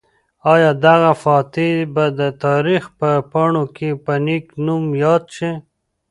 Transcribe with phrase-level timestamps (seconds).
[0.53, 5.51] آیا دغه فاتح به د تاریخ په پاڼو کې په نېک نوم یاد شي؟